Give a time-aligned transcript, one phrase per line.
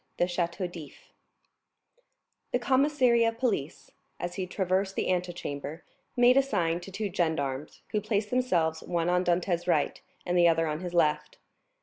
[0.17, 1.13] The Château d'If
[2.51, 5.83] The commissary of police, as he traversed the antechamber,
[6.17, 10.47] made a sign to two gendarmes, who placed themselves one on Dantès' right and the
[10.47, 11.37] other on his left.